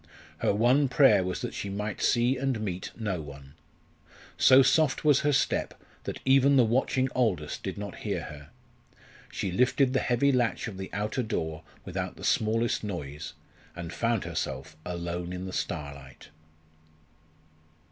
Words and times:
Her 0.39 0.51
one 0.51 0.87
prayer 0.87 1.23
was 1.23 1.41
that 1.41 1.53
she 1.53 1.69
might 1.69 2.01
see 2.01 2.35
and 2.35 2.59
meet 2.59 2.89
no 2.99 3.21
one. 3.21 3.53
So 4.35 4.63
soft 4.63 5.05
was 5.05 5.19
her 5.19 5.31
step 5.31 5.79
that 6.05 6.19
even 6.25 6.55
the 6.55 6.63
watching 6.65 7.07
Aldous 7.13 7.59
did 7.59 7.77
not 7.77 7.97
hear 7.97 8.21
her. 8.23 8.49
She 9.31 9.51
lifted 9.51 9.93
the 9.93 9.99
heavy 9.99 10.31
latch 10.31 10.67
of 10.67 10.79
the 10.79 10.91
outer 10.91 11.21
door 11.21 11.61
without 11.85 12.15
the 12.15 12.23
smallest 12.23 12.83
noise, 12.83 13.33
and 13.75 13.93
found 13.93 14.23
herself 14.23 14.75
alone 14.85 15.31
in 15.33 15.45
the 15.45 15.53
starlight. 15.53 16.29